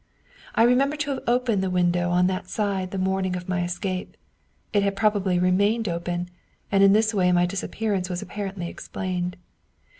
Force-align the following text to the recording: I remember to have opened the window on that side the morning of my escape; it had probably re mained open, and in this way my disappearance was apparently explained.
I 0.55 0.63
remember 0.63 0.95
to 0.95 1.11
have 1.11 1.23
opened 1.27 1.61
the 1.61 1.69
window 1.69 2.09
on 2.09 2.25
that 2.25 2.49
side 2.49 2.89
the 2.89 2.97
morning 2.97 3.35
of 3.35 3.47
my 3.47 3.63
escape; 3.63 4.17
it 4.73 4.81
had 4.81 4.95
probably 4.95 5.37
re 5.37 5.51
mained 5.51 5.87
open, 5.87 6.29
and 6.71 6.83
in 6.83 6.93
this 6.93 7.13
way 7.13 7.31
my 7.31 7.45
disappearance 7.45 8.09
was 8.09 8.23
apparently 8.23 8.67
explained. 8.67 9.37